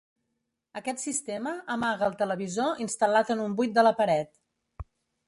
Aquest 0.79 1.01
sistema 1.01 1.53
amaga 1.75 2.07
el 2.11 2.17
televisor 2.21 2.81
instal·lat 2.87 3.31
en 3.35 3.45
un 3.45 3.55
buit 3.61 3.77
de 3.77 3.85
la 3.89 3.93
paret. 4.01 4.33